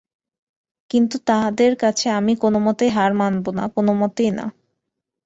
কিন্তু 0.91 1.15
তাদের 1.27 1.71
কাছে 1.75 2.07
আমি 2.11 2.33
কোনোমতেই 2.35 2.91
হার 2.91 3.11
মানব 3.13 3.45
না– 3.49 3.73
কেনোমতেই 3.73 4.31
না। 4.31 4.45